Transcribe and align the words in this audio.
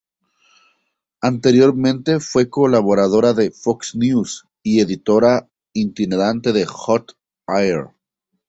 Anteriormente 1.21 2.19
fue 2.19 2.49
colaboradora 2.49 3.33
de 3.35 3.51
Fox 3.51 3.95
News 3.95 4.47
y 4.63 4.79
editora 4.79 5.47
itinerante 5.75 6.53
de 6.53 6.65
Hot 6.65 7.19
Air. 7.47 7.89